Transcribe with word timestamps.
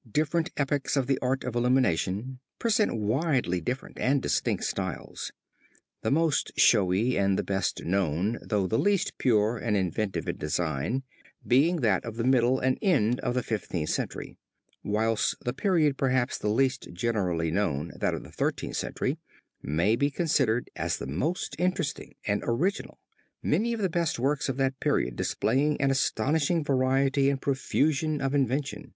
]"Different 0.20 0.50
epochs 0.56 0.96
of 0.96 1.06
the 1.06 1.20
art 1.22 1.44
of 1.44 1.54
illumination 1.54 2.40
present 2.58 2.96
widely 2.96 3.60
different 3.60 3.96
and 4.00 4.20
distinct 4.20 4.64
styles; 4.64 5.30
the 6.02 6.10
most 6.10 6.50
showy 6.56 7.16
and 7.16 7.38
the 7.38 7.44
best 7.44 7.84
known, 7.84 8.40
though 8.42 8.66
the 8.66 8.76
least 8.76 9.16
pure 9.18 9.56
and 9.56 9.76
inventive 9.76 10.28
in 10.28 10.36
design, 10.36 11.04
being 11.46 11.76
that 11.76 12.04
of 12.04 12.16
the 12.16 12.24
middle 12.24 12.58
and 12.58 12.76
end 12.82 13.20
of 13.20 13.34
the 13.34 13.42
Fifteenth 13.44 13.90
Century; 13.90 14.36
whilst 14.82 15.36
the 15.44 15.52
period 15.52 15.96
perhaps 15.96 16.38
the 16.38 16.50
least 16.50 16.88
generally 16.92 17.52
known, 17.52 17.92
that 17.94 18.14
of 18.14 18.24
the 18.24 18.32
Thirteenth 18.32 18.74
Century, 18.76 19.16
may 19.62 19.94
be 19.94 20.10
considered 20.10 20.68
as 20.74 20.96
the 20.98 21.06
most 21.06 21.54
interesting 21.56 22.16
and 22.26 22.40
original, 22.42 22.98
many 23.44 23.72
of 23.72 23.80
the 23.80 23.88
best 23.88 24.18
works 24.18 24.48
of 24.48 24.56
that 24.56 24.80
period 24.80 25.14
displaying 25.14 25.80
an 25.80 25.92
astonishing 25.92 26.64
variety 26.64 27.30
and 27.30 27.40
profusion 27.40 28.20
of 28.20 28.34
invention. 28.34 28.92